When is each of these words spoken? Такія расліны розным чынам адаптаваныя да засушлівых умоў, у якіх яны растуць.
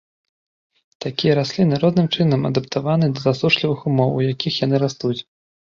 Такія 1.05 1.33
расліны 1.41 1.75
розным 1.83 2.07
чынам 2.15 2.41
адаптаваныя 2.51 3.09
да 3.19 3.27
засушлівых 3.27 3.79
умоў, 3.95 4.09
у 4.19 4.29
якіх 4.33 4.53
яны 4.65 4.75
растуць. 4.89 5.17